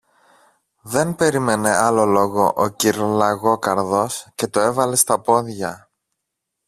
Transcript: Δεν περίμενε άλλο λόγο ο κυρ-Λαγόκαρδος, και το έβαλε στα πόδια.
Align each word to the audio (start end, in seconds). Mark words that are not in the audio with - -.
Δεν 0.81 1.15
περίμενε 1.15 1.75
άλλο 1.75 2.05
λόγο 2.05 2.53
ο 2.55 2.67
κυρ-Λαγόκαρδος, 2.69 4.29
και 4.35 4.47
το 4.47 4.59
έβαλε 4.59 4.95
στα 4.95 5.19
πόδια. 5.19 5.89